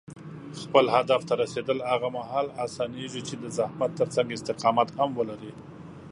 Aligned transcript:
خپل 0.61 0.85
هدف 0.95 1.21
ته 1.27 1.33
رسېدل 1.43 1.77
هغه 1.91 2.07
مهال 2.17 2.47
اسانېږي 2.65 3.21
چې 3.27 3.35
د 3.37 3.43
زحمت 3.57 3.91
ترڅنګ 3.99 4.27
استقامت 4.37 4.89
هم 4.99 5.09
لرې. 5.29 5.53